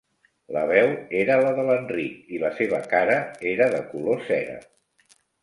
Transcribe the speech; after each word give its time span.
La 0.55 0.61
veu 0.69 0.87
era 1.19 1.35
la 1.43 1.51
de 1.59 1.65
l'Enric 1.67 2.31
i 2.37 2.41
la 2.45 2.51
seva 2.61 2.81
cara 2.95 3.19
era 3.53 3.69
de 3.77 3.83
color 3.93 4.27
cera. 4.33 4.59